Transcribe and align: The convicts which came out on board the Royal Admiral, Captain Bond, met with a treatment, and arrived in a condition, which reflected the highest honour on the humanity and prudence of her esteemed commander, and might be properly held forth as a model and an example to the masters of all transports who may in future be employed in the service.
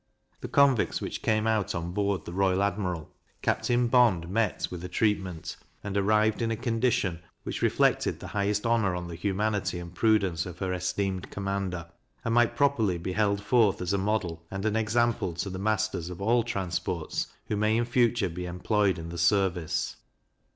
The 0.39 0.47
convicts 0.47 0.99
which 0.99 1.21
came 1.21 1.45
out 1.45 1.75
on 1.75 1.91
board 1.91 2.25
the 2.25 2.33
Royal 2.33 2.63
Admiral, 2.63 3.13
Captain 3.43 3.87
Bond, 3.87 4.27
met 4.29 4.67
with 4.71 4.83
a 4.83 4.89
treatment, 4.89 5.55
and 5.83 5.95
arrived 5.95 6.41
in 6.41 6.49
a 6.49 6.55
condition, 6.55 7.19
which 7.43 7.61
reflected 7.61 8.19
the 8.19 8.29
highest 8.33 8.65
honour 8.65 8.95
on 8.95 9.07
the 9.07 9.13
humanity 9.13 9.77
and 9.77 9.93
prudence 9.93 10.47
of 10.47 10.57
her 10.57 10.73
esteemed 10.73 11.29
commander, 11.29 11.85
and 12.25 12.33
might 12.33 12.53
be 12.55 12.57
properly 12.57 13.11
held 13.13 13.43
forth 13.43 13.79
as 13.79 13.93
a 13.93 13.99
model 13.99 14.43
and 14.49 14.65
an 14.65 14.75
example 14.75 15.33
to 15.35 15.51
the 15.51 15.59
masters 15.59 16.09
of 16.09 16.19
all 16.19 16.41
transports 16.41 17.27
who 17.45 17.55
may 17.55 17.77
in 17.77 17.85
future 17.85 18.27
be 18.27 18.47
employed 18.47 18.97
in 18.97 19.09
the 19.09 19.19
service. 19.19 19.97